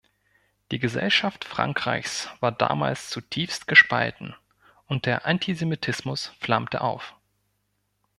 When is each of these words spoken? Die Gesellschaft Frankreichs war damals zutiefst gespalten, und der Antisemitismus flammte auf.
Die 0.71 0.79
Gesellschaft 0.79 1.45
Frankreichs 1.45 2.27
war 2.39 2.51
damals 2.51 3.11
zutiefst 3.11 3.67
gespalten, 3.67 4.33
und 4.87 5.05
der 5.05 5.27
Antisemitismus 5.27 6.33
flammte 6.39 6.81
auf. 6.81 7.15